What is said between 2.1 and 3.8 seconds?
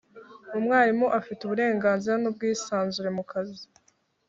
n’ubwisanzure mu kazi